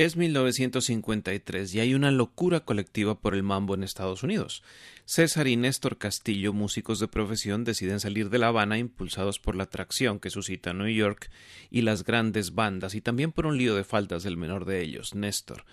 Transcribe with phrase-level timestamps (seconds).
[0.00, 4.62] Es 1953 y hay una locura colectiva por el mambo en Estados Unidos.
[5.04, 9.64] César y Néstor Castillo, músicos de profesión, deciden salir de La Habana impulsados por la
[9.64, 11.30] atracción que suscita New York
[11.70, 15.14] y las grandes bandas y también por un lío de faltas del menor de ellos,
[15.14, 15.66] Néstor.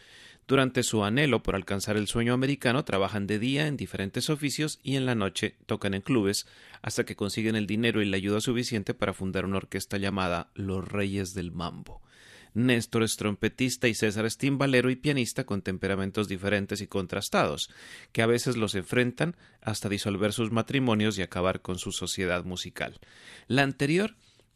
[0.45, 4.97] Durante su anhelo por alcanzar el sueño americano, trabajan de día en diferentes oficios y
[4.97, 6.47] en la noche tocan en clubes
[6.81, 10.85] hasta que consiguen el dinero y la ayuda suficiente para fundar una orquesta llamada Los
[10.85, 12.01] Reyes del Mambo.
[12.57, 17.69] Néstor es trompetista y César es timbalero y pianista con temperamentos diferentes y contrastados,
[18.11, 22.99] que a veces los enfrentan hasta disolver sus matrimonios y acabar con su sociedad musical.
[23.47, 24.15] La anterior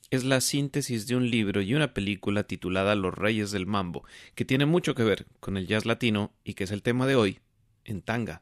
[0.09, 4.45] es la síntesis de un libro y una película titulada Los Reyes del Mambo, que
[4.45, 7.39] tiene mucho que ver con el jazz latino y que es el tema de hoy
[7.85, 8.41] en tanga.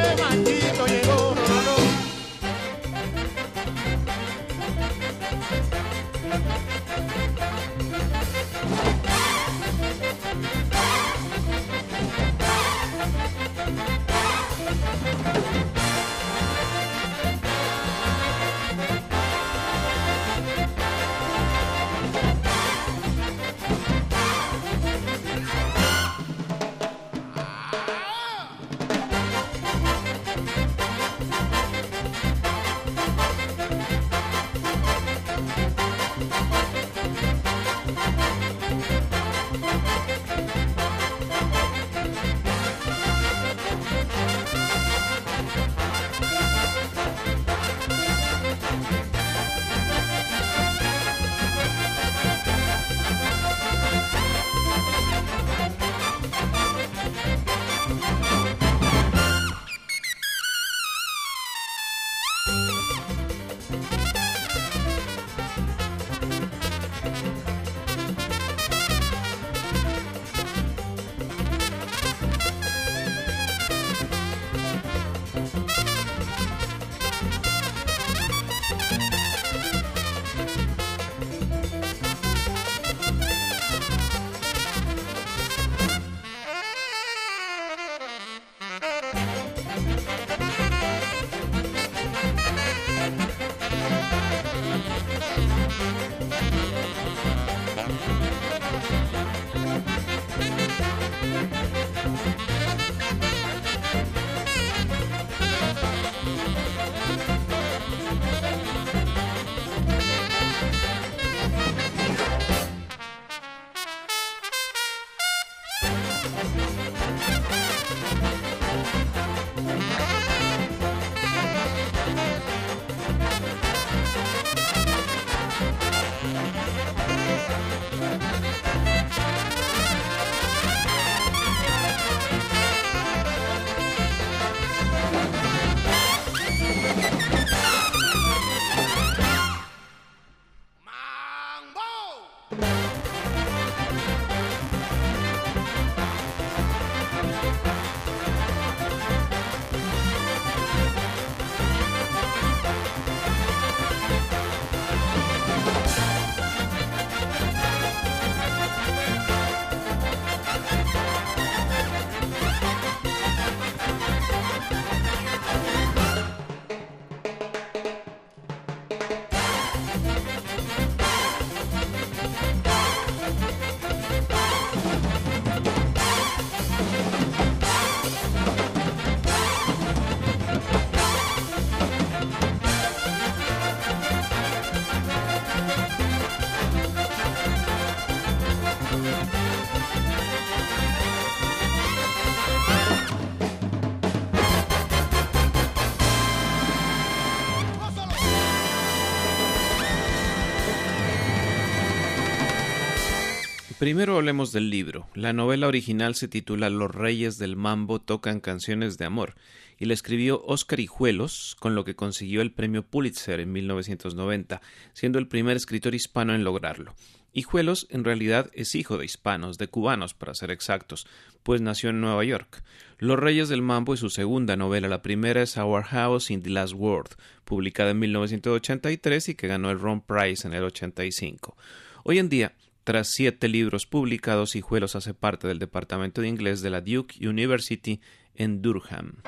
[203.81, 205.07] Primero hablemos del libro.
[205.15, 209.33] La novela original se titula Los Reyes del Mambo tocan canciones de amor
[209.79, 214.61] y la escribió Oscar Hijuelos, con lo que consiguió el premio Pulitzer en 1990,
[214.93, 216.93] siendo el primer escritor hispano en lograrlo.
[217.33, 221.07] Hijuelos en realidad es hijo de hispanos, de cubanos para ser exactos,
[221.41, 222.63] pues nació en Nueva York.
[222.99, 226.51] Los Reyes del Mambo es su segunda novela, la primera es Our House in the
[226.51, 231.57] Last World, publicada en 1983 y que ganó el Ron Prize en el 85.
[232.03, 236.69] Hoy en día, tras siete libros publicados, Hijuelos hace parte del departamento de inglés de
[236.69, 238.01] la Duke University
[238.35, 239.21] en Durham.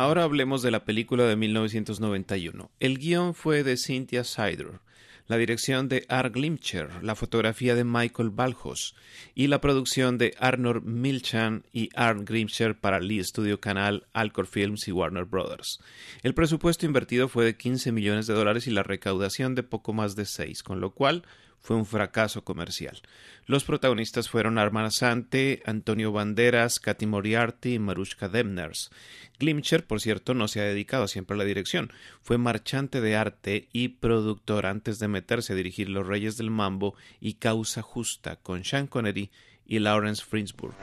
[0.00, 2.70] Ahora hablemos de la película de 1991.
[2.80, 4.80] El guion fue de Cynthia Sider,
[5.26, 8.94] la dirección de Art Glimcher, la fotografía de Michael Balhos
[9.34, 14.88] y la producción de Arnold Milchan y Art Glimcher para Lee Studio Canal, Alcor Films
[14.88, 15.80] y Warner Brothers.
[16.22, 20.16] El presupuesto invertido fue de 15 millones de dólares y la recaudación de poco más
[20.16, 21.24] de 6, con lo cual
[21.60, 23.00] fue un fracaso comercial.
[23.46, 28.90] Los protagonistas fueron Armand Sante, Antonio Banderas, Katy Moriarty y Marushka Demners.
[29.38, 31.92] Glimcher, por cierto, no se ha dedicado siempre a la dirección.
[32.22, 36.94] Fue marchante de arte y productor antes de meterse a dirigir Los Reyes del Mambo
[37.20, 39.30] y Causa Justa con Sean Connery
[39.66, 40.74] y Lawrence Frisburg.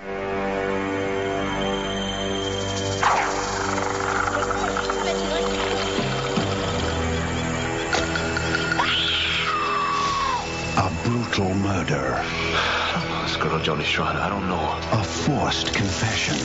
[11.37, 12.25] Brutal murder.
[13.21, 14.79] This girl, Jody Schreider, I don't know.
[14.91, 16.35] A forced confession.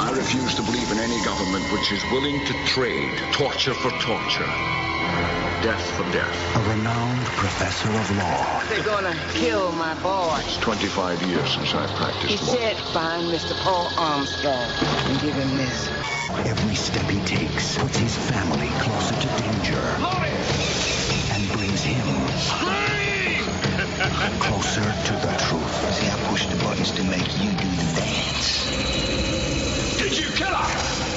[0.00, 4.48] I refuse to believe in any government which is willing to trade torture for torture,
[5.60, 6.56] death for death.
[6.56, 8.62] A renowned professor of law.
[8.70, 10.40] They're gonna kill my boy.
[10.46, 12.54] It's 25 years since I He practiced law.
[12.54, 13.54] said find Mr.
[13.60, 15.88] Paul Armstrong and give him this.
[16.46, 19.82] Every step he takes puts his family closer to danger.
[21.34, 22.06] And brings him
[24.40, 25.94] closer to the truth.
[25.94, 28.66] See, I push the buttons to make you do the dance.
[29.98, 31.07] Did you kill her?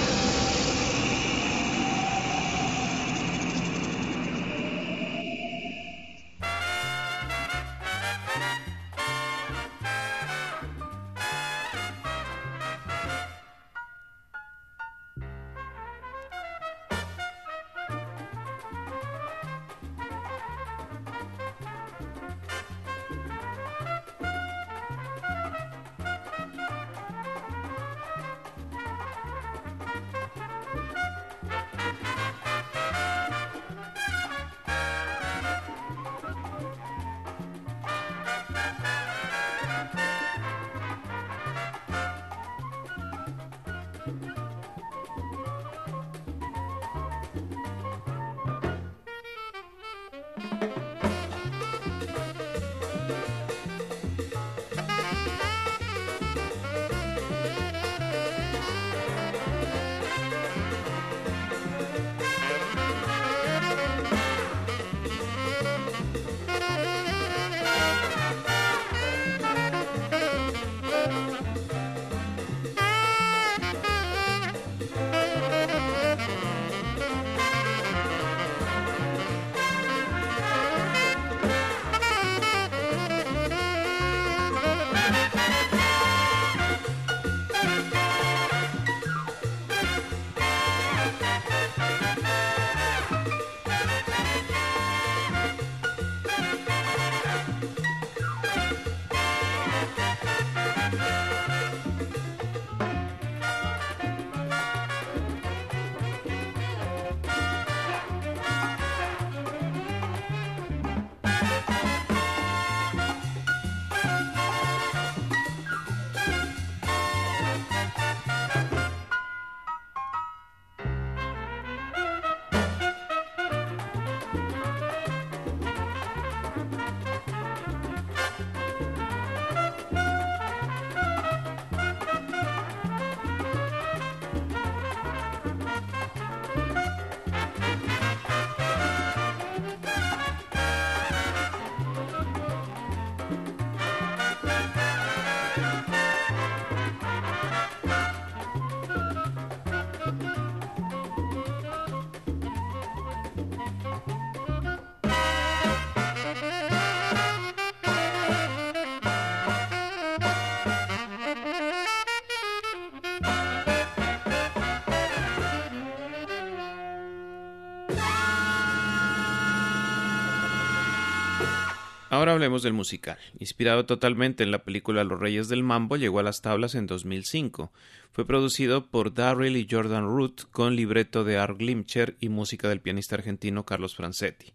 [172.11, 173.17] Ahora hablemos del musical.
[173.39, 177.71] Inspirado totalmente en la película Los Reyes del Mambo, llegó a las tablas en 2005.
[178.11, 182.81] Fue producido por Darryl y Jordan Root con libreto de Art Glimcher y música del
[182.81, 184.51] pianista argentino Carlos Francetti.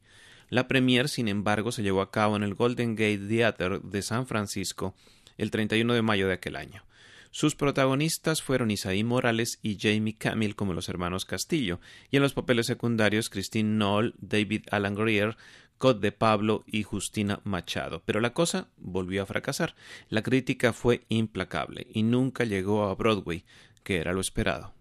[0.50, 4.26] La premier, sin embargo, se llevó a cabo en el Golden Gate Theater de San
[4.26, 4.94] Francisco
[5.38, 6.84] el 31 de mayo de aquel año.
[7.30, 12.32] Sus protagonistas fueron Isaí Morales y Jamie Camille como los hermanos Castillo, y en los
[12.32, 15.36] papeles secundarios Christine Knoll, David Alan Greer,
[15.78, 18.02] Cod de Pablo y Justina Machado.
[18.04, 19.74] Pero la cosa volvió a fracasar.
[20.08, 23.44] La crítica fue implacable y nunca llegó a Broadway,
[23.82, 24.74] que era lo esperado.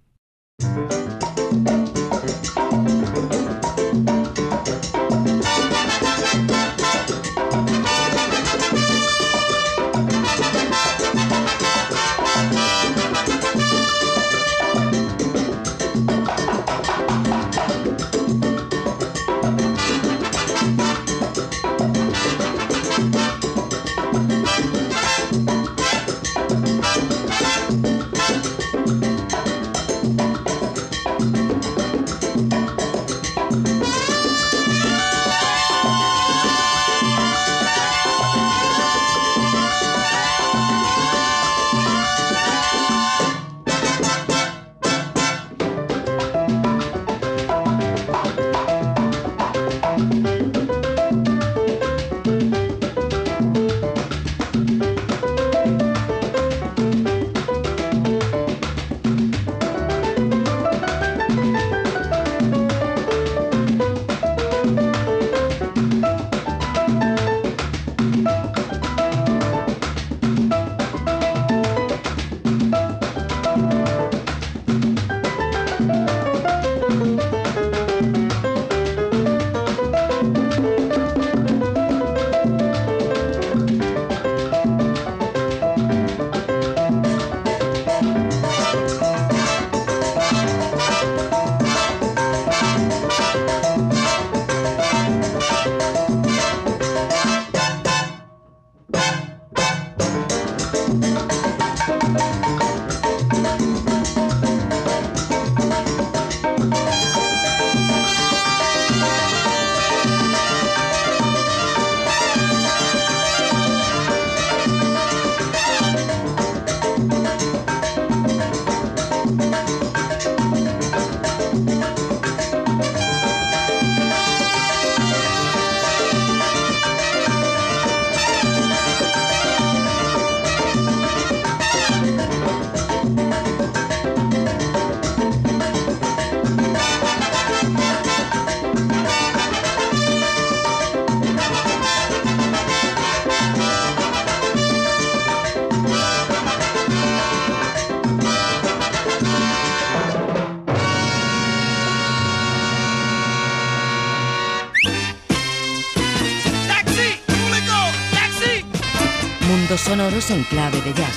[159.85, 161.15] Sonoros en clave de jazz.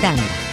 [0.00, 0.49] Tanga.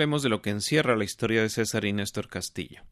[0.00, 2.84] Hablemos de lo que encierra la historia de César y Néstor Castillo.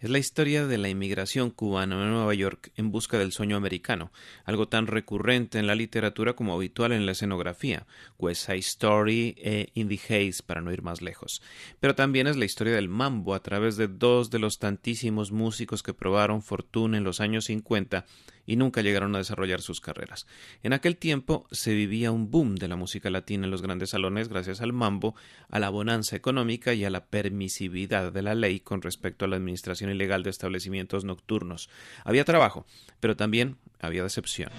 [0.00, 4.10] Es la historia de la inmigración cubana a Nueva York en busca del sueño americano,
[4.44, 7.86] algo tan recurrente en la literatura como habitual en la escenografía,
[8.18, 11.40] West Side Story e In the Haze, para no ir más lejos.
[11.78, 15.84] Pero también es la historia del mambo a través de dos de los tantísimos músicos
[15.84, 18.06] que probaron fortuna en los años 50
[18.46, 20.26] y nunca llegaron a desarrollar sus carreras.
[20.62, 24.28] En aquel tiempo se vivía un boom de la música latina en los grandes salones
[24.28, 25.14] gracias al mambo,
[25.50, 29.36] a la bonanza económica y a la permisividad de la ley con respecto a la
[29.36, 31.68] administración ilegal de establecimientos nocturnos.
[32.04, 32.66] Había trabajo,
[33.00, 34.50] pero también había decepción.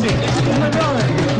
[0.04, 0.18] 信。
[0.46, 1.33] 我们让。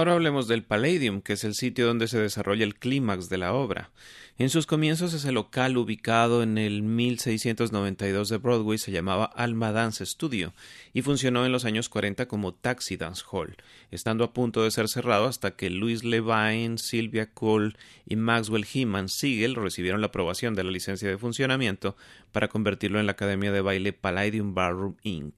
[0.00, 3.52] Ahora hablemos del Palladium, que es el sitio donde se desarrolla el clímax de la
[3.52, 3.90] obra.
[4.38, 10.06] En sus comienzos ese local ubicado en el 1692 de Broadway se llamaba Alma Dance
[10.06, 10.54] Studio
[10.94, 13.58] y funcionó en los años 40 como Taxi Dance Hall,
[13.90, 17.74] estando a punto de ser cerrado hasta que Louis Levine, Sylvia Cole
[18.06, 21.94] y Maxwell Heeman Siegel recibieron la aprobación de la licencia de funcionamiento
[22.32, 25.34] para convertirlo en la Academia de Baile Palladium Ballroom Inc.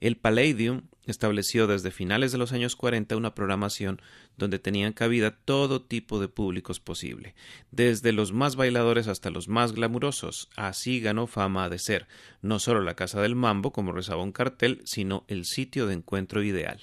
[0.00, 4.00] El Palladium estableció desde finales de los años 40 una programación
[4.36, 7.34] donde tenían cabida todo tipo de públicos posible,
[7.70, 10.48] desde los más bailadores hasta los más glamurosos.
[10.56, 12.06] Así ganó fama de ser
[12.42, 16.42] no solo la casa del mambo, como rezaba un cartel, sino el sitio de encuentro
[16.42, 16.80] ideal.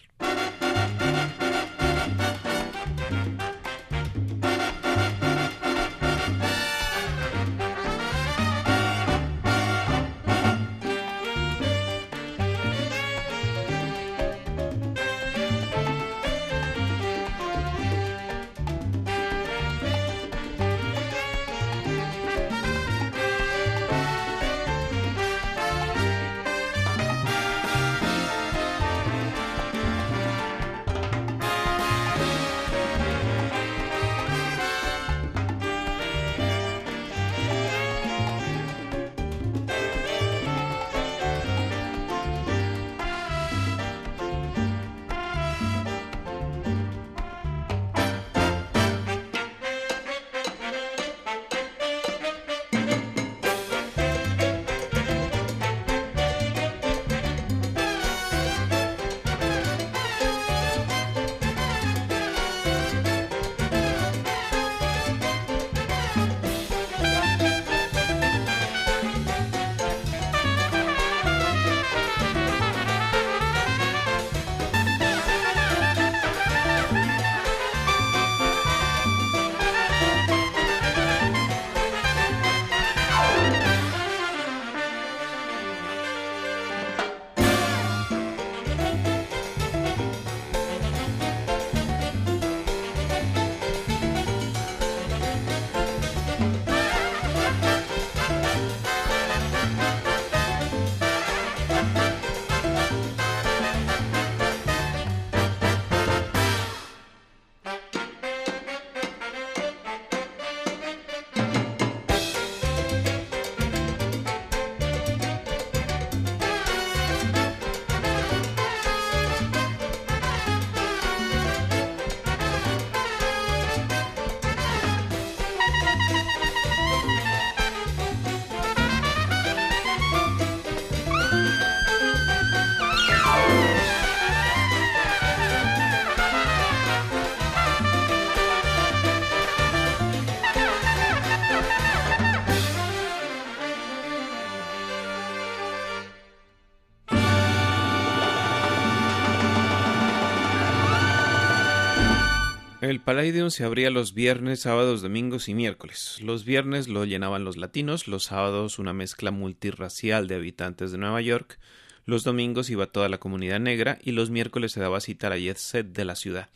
[152.88, 156.20] El Palladium se abría los viernes, sábados, domingos y miércoles.
[156.22, 161.20] Los viernes lo llenaban los latinos, los sábados una mezcla multirracial de habitantes de Nueva
[161.20, 161.60] York,
[162.06, 165.38] los domingos iba toda la comunidad negra y los miércoles se daba cita a la
[165.38, 166.48] jet set de la ciudad.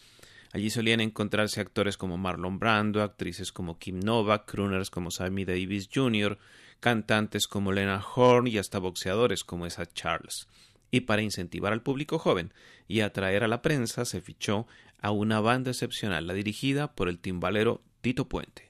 [0.54, 5.90] Allí solían encontrarse actores como Marlon Brando, actrices como Kim Novak, crooners como Sammy Davis
[5.94, 6.38] Jr.,
[6.80, 10.48] cantantes como Lena Horne y hasta boxeadores como esa Charles
[10.92, 12.54] y para incentivar al público joven
[12.88, 14.68] y atraer a la prensa se fichó
[15.02, 18.70] a una banda excepcional, la dirigida por el timbalero Tito Puente.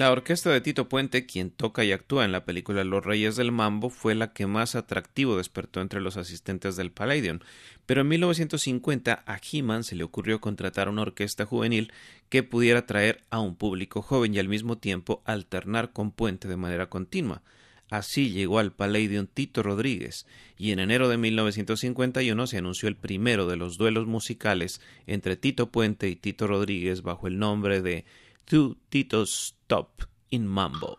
[0.00, 3.52] La orquesta de Tito Puente, quien toca y actúa en la película Los Reyes del
[3.52, 7.40] Mambo, fue la que más atractivo despertó entre los asistentes del Palladium,
[7.84, 11.92] pero en 1950 a He-Man se le ocurrió contratar una orquesta juvenil
[12.30, 16.56] que pudiera traer a un público joven y al mismo tiempo alternar con Puente de
[16.56, 17.42] manera continua.
[17.90, 20.26] Así llegó al Palladium Tito Rodríguez,
[20.56, 25.70] y en enero de 1951 se anunció el primero de los duelos musicales entre Tito
[25.70, 28.06] Puente y Tito Rodríguez bajo el nombre de
[28.50, 30.98] Two Titos Top in Mambo.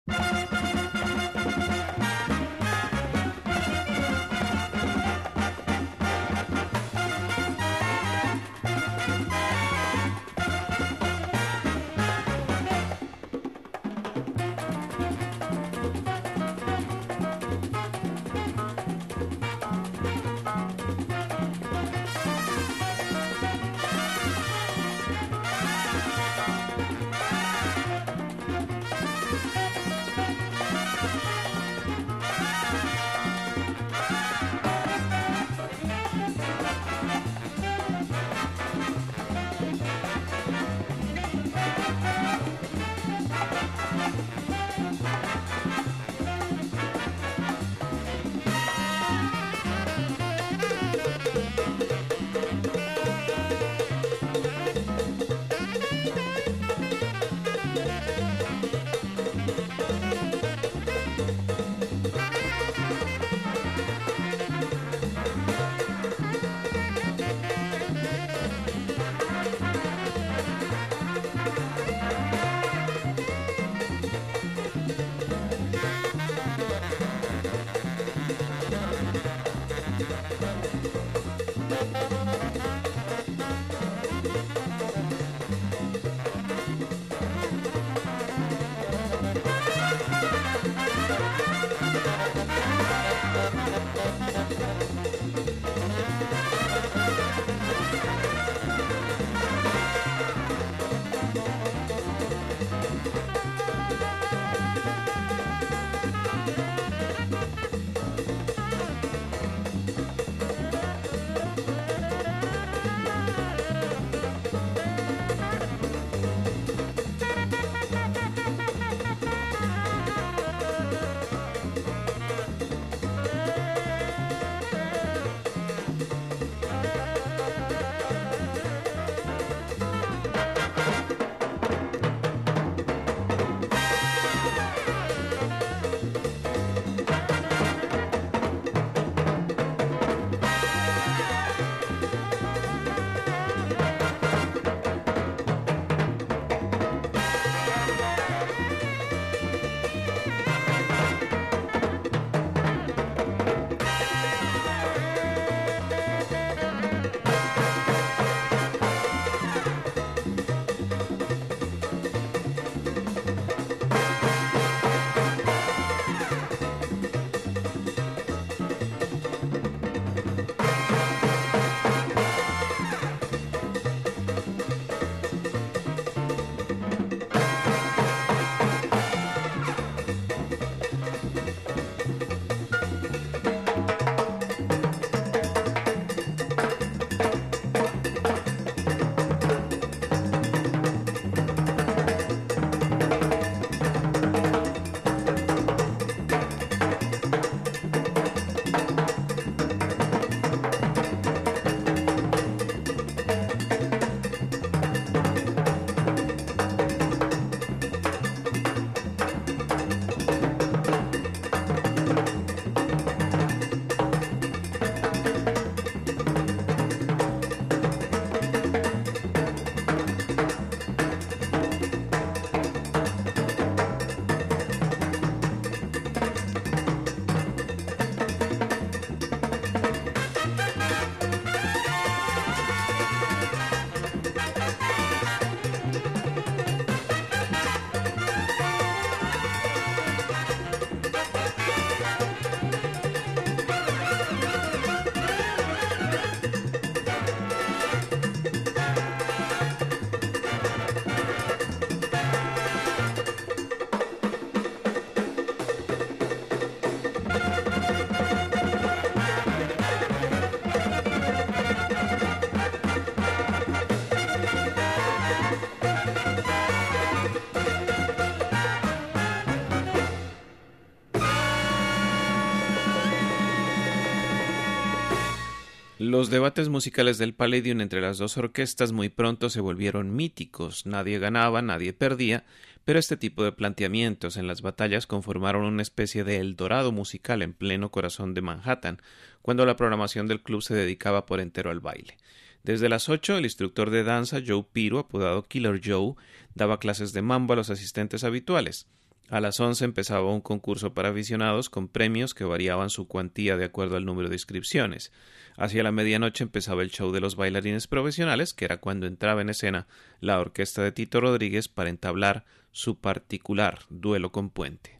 [276.21, 280.85] Los debates musicales del Palladium entre las dos orquestas muy pronto se volvieron míticos.
[280.85, 282.43] Nadie ganaba, nadie perdía,
[282.85, 287.53] pero este tipo de planteamientos en las batallas conformaron una especie de Eldorado musical en
[287.53, 289.01] pleno corazón de Manhattan,
[289.41, 292.17] cuando la programación del club se dedicaba por entero al baile.
[292.61, 296.13] Desde las ocho, el instructor de danza Joe Piro, apodado Killer Joe,
[296.53, 298.85] daba clases de mambo a los asistentes habituales.
[299.31, 303.65] A las once empezaba un concurso para aficionados con premios que variaban su cuantía de
[303.65, 305.11] acuerdo al número de inscripciones.
[305.57, 309.49] Hacia la medianoche empezaba el show de los bailarines profesionales, que era cuando entraba en
[309.49, 309.87] escena
[310.19, 314.99] la orquesta de Tito Rodríguez para entablar su particular duelo con Puente.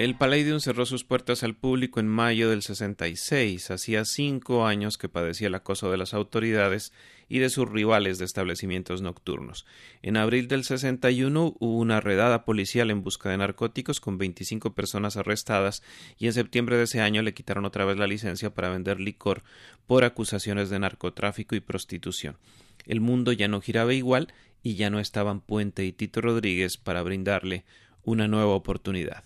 [0.00, 3.70] El Palladium cerró sus puertas al público en mayo del 66.
[3.70, 6.94] Hacía cinco años que padecía el acoso de las autoridades
[7.28, 9.66] y de sus rivales de establecimientos nocturnos.
[10.00, 15.18] En abril del 61 hubo una redada policial en busca de narcóticos con 25 personas
[15.18, 15.82] arrestadas
[16.16, 19.42] y en septiembre de ese año le quitaron otra vez la licencia para vender licor
[19.86, 22.38] por acusaciones de narcotráfico y prostitución.
[22.86, 24.32] El mundo ya no giraba igual
[24.62, 27.66] y ya no estaban Puente y Tito Rodríguez para brindarle
[28.02, 29.24] una nueva oportunidad.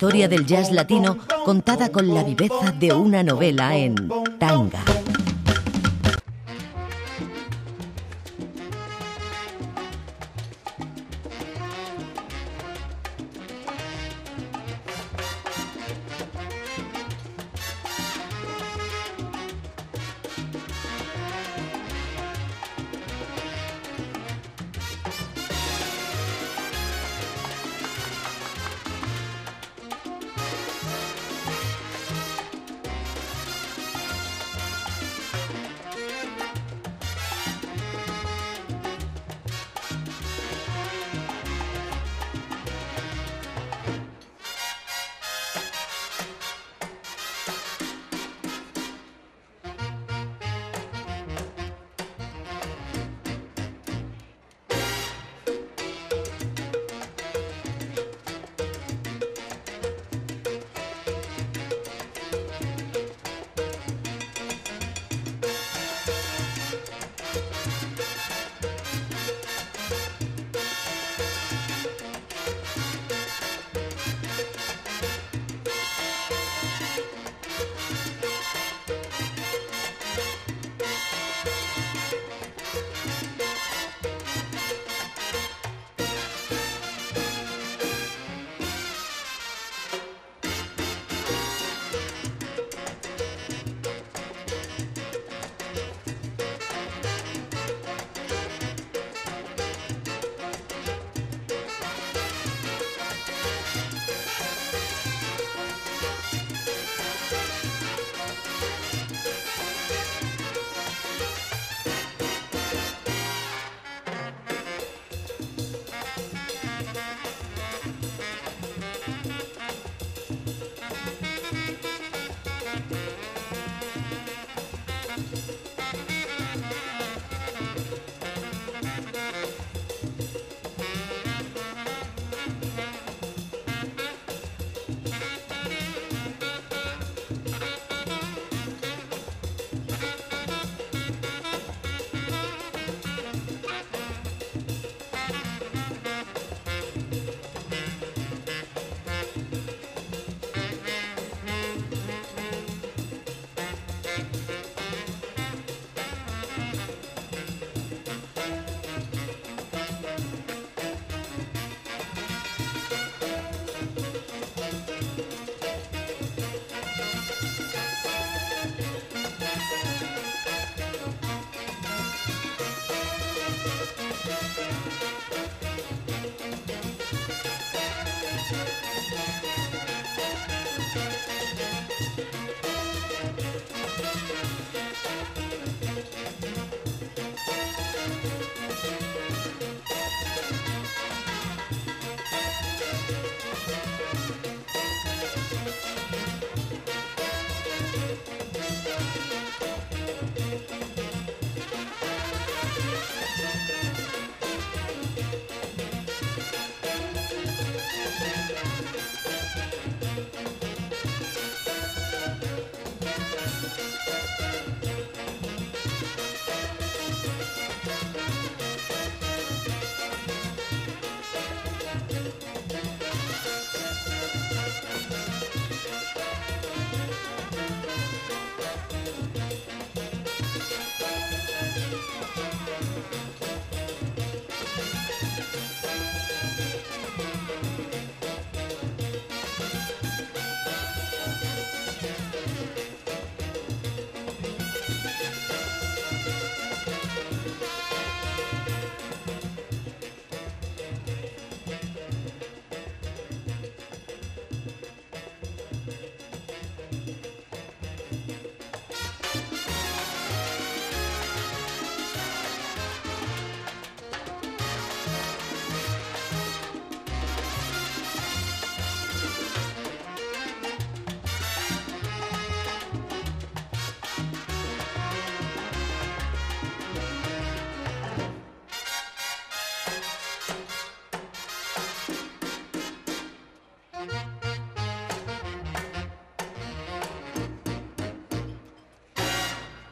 [0.00, 3.96] Historia del jazz latino contada con la viveza de una novela en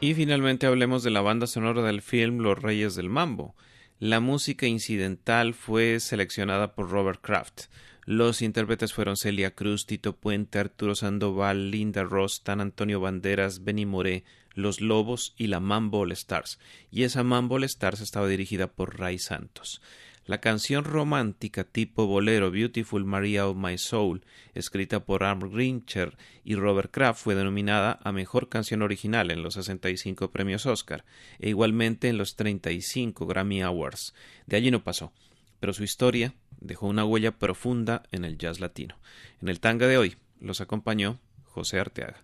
[0.01, 3.53] Y finalmente hablemos de la banda sonora del film Los Reyes del Mambo.
[3.99, 7.63] La música incidental fue seleccionada por Robert Kraft.
[8.05, 13.85] Los intérpretes fueron Celia Cruz, Tito Puente, Arturo Sandoval, Linda Ross, Tan Antonio Banderas, Benny
[13.85, 14.23] Moré,
[14.53, 16.59] Los Lobos y la Mambo All Stars.
[16.89, 19.81] Y esa Mambo All Stars estaba dirigida por Ray Santos.
[20.29, 24.23] La canción romántica tipo bolero Beautiful Maria of My Soul,
[24.53, 29.55] escrita por Arm Grincher y Robert Kraft, fue denominada a Mejor Canción Original en los
[29.55, 31.03] 65 premios Oscar
[31.39, 34.13] e igualmente en los 35 Grammy Awards.
[34.45, 35.11] De allí no pasó,
[35.59, 38.99] pero su historia dejó una huella profunda en el jazz latino.
[39.41, 42.23] En el tanga de hoy los acompañó José Arteaga.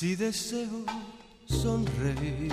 [0.00, 0.86] Deseo
[1.46, 2.52] sonreír.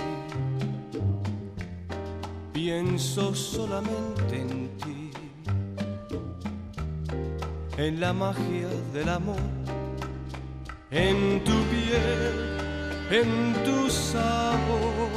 [2.52, 5.10] Pienso solamente en ti,
[7.78, 9.40] en la magia del amor,
[10.90, 12.34] en tu piel,
[13.10, 15.08] en tu sabor,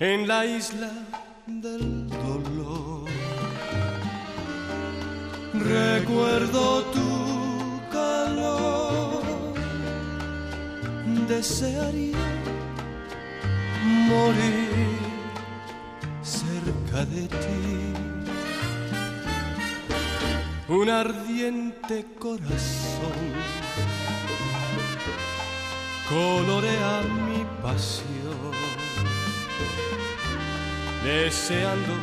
[0.00, 0.92] en la isla
[1.46, 3.08] del dolor.
[5.54, 7.05] Recuerdo tu
[11.28, 12.16] desearía
[14.08, 14.98] morir
[16.22, 17.92] cerca de ti.
[20.68, 23.22] Un ardiente corazón
[26.08, 28.52] colorea mi pasión,
[31.04, 31.94] deseando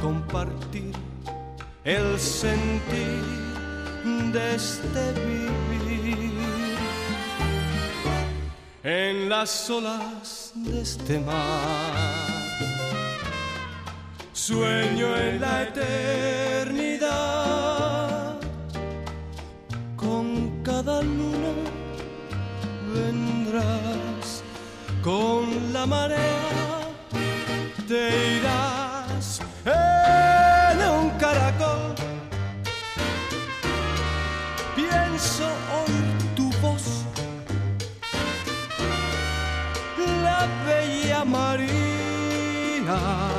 [0.00, 0.94] compartir
[1.84, 3.24] el sentir
[4.32, 6.43] de este vivir
[8.84, 11.94] en las olas de este mar.
[14.32, 17.06] Sueño en la eternidad,
[19.96, 21.54] con cada luna
[22.92, 24.42] vendrás,
[25.02, 26.92] con la marea
[27.88, 28.73] te irás
[43.00, 43.33] María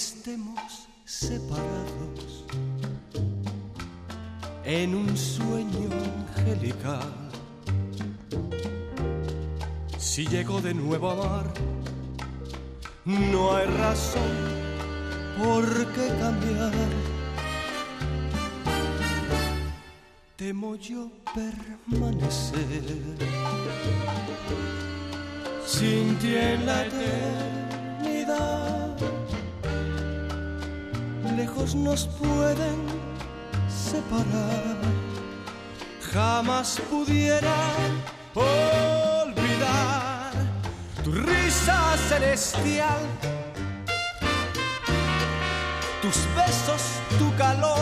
[0.00, 2.46] estemos separados
[4.64, 5.90] en un sueño
[6.38, 7.12] angelical.
[9.98, 11.52] Si llego de nuevo a amar,
[13.04, 14.36] no hay razón
[15.42, 16.72] por qué cambiar.
[20.36, 22.84] Temo yo permanecer
[25.66, 28.79] sin ti en la eternidad
[31.40, 32.78] lejos nos pueden
[33.90, 34.76] separar.
[36.12, 37.60] Jamás pudiera
[38.34, 40.32] olvidar
[41.04, 41.78] tu risa
[42.08, 43.02] celestial,
[46.02, 46.82] tus besos,
[47.18, 47.79] tu calor.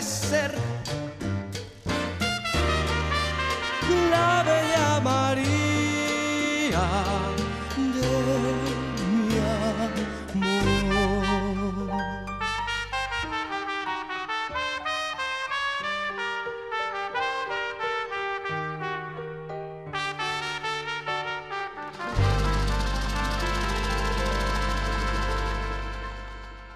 [0.00, 0.54] parecer.
[4.10, 5.59] La bella María.